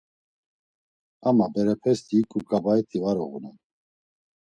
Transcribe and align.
Ama 1.27 1.45
berepesti 1.53 2.15
hiǩu 2.19 2.39
ǩabaet̆i 2.49 2.97
var 3.03 3.17
uğunan. 3.23 3.57